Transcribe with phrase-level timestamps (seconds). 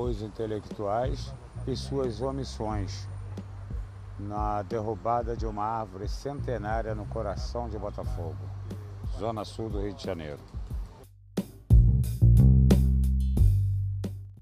[0.00, 1.32] os intelectuais
[1.66, 3.08] e suas omissões
[4.18, 8.36] na derrubada de uma árvore centenária no coração de Botafogo,
[9.18, 10.57] zona sul do Rio de Janeiro.